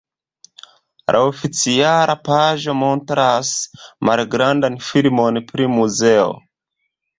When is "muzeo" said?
5.79-6.29